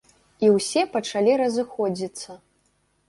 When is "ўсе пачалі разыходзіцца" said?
0.53-2.41